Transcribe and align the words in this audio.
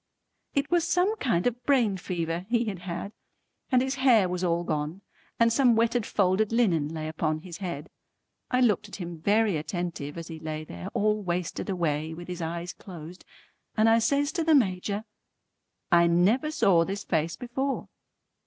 It 0.55 0.71
was 0.71 0.87
some 0.87 1.15
kind 1.17 1.45
of 1.45 1.63
brain 1.63 1.95
fever 1.95 2.47
he 2.49 2.65
had 2.65 2.79
had, 2.79 3.11
and 3.71 3.83
his 3.83 3.93
hair 4.01 4.27
was 4.27 4.43
all 4.43 4.63
gone, 4.63 5.01
and 5.39 5.53
some 5.53 5.75
wetted 5.75 6.07
folded 6.07 6.51
linen 6.51 6.91
lay 6.91 7.07
upon 7.07 7.41
his 7.41 7.57
head. 7.57 7.87
I 8.49 8.61
looked 8.61 8.89
at 8.89 8.95
him 8.95 9.19
very 9.21 9.57
attentive 9.57 10.17
as 10.17 10.27
he 10.27 10.39
lay 10.39 10.63
there 10.63 10.87
all 10.95 11.21
wasted 11.21 11.69
away 11.69 12.15
with 12.15 12.27
his 12.29 12.41
eyes 12.41 12.73
closed, 12.73 13.23
and 13.77 13.87
I 13.87 13.99
says 13.99 14.31
to 14.31 14.43
the 14.43 14.55
Major 14.55 15.03
"I 15.91 16.07
never 16.07 16.49
saw 16.49 16.83
this 16.83 17.03
face 17.03 17.35
before." 17.35 17.87